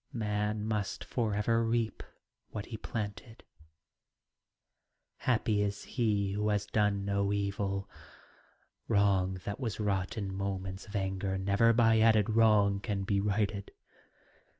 [0.13, 2.01] Man must for ever reap
[2.49, 3.43] what he planted:
[5.17, 7.87] Happy is he who has done no evil.
[8.87, 13.69] Wrong that was wrought in moments of anger Never by added wrong can be righted.